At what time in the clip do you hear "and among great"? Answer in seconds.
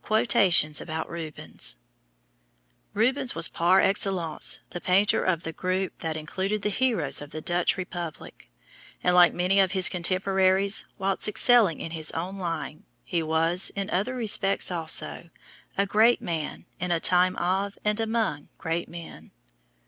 17.84-18.88